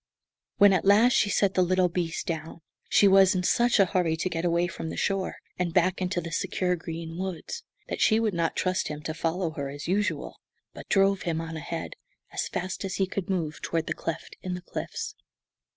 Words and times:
When, 0.57 0.73
at 0.73 0.83
last, 0.83 1.13
she 1.13 1.29
set 1.29 1.53
the 1.53 1.61
little 1.61 1.87
beast 1.87 2.25
down, 2.25 2.61
she 2.89 3.07
was 3.07 3.35
in 3.35 3.43
such 3.43 3.79
a 3.79 3.85
hurry 3.85 4.17
to 4.17 4.29
get 4.31 4.43
away 4.43 4.65
from 4.65 4.89
the 4.89 4.97
shore 4.97 5.35
and 5.59 5.75
back 5.75 6.01
into 6.01 6.19
the 6.19 6.31
secure 6.31 6.75
green 6.75 7.19
woods 7.19 7.61
that 7.87 8.01
she 8.01 8.19
would 8.19 8.33
not 8.33 8.55
trust 8.55 8.87
him 8.87 9.03
to 9.03 9.13
follow 9.13 9.51
her, 9.51 9.69
as 9.69 9.87
usual, 9.87 10.39
but 10.73 10.89
drove 10.89 11.21
him 11.21 11.39
on 11.39 11.55
ahead, 11.55 11.93
as 12.31 12.47
fast 12.47 12.83
as 12.83 12.95
he 12.95 13.05
could 13.05 13.29
move, 13.29 13.61
toward 13.61 13.85
the 13.85 13.93
cleft 13.93 14.37
in 14.41 14.55
the 14.55 14.61
cliffs. 14.61 15.13